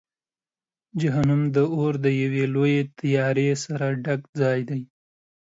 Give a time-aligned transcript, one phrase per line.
[1.01, 4.81] جهنم د اور د یوې لویې تیارې سره ډک ځای دی.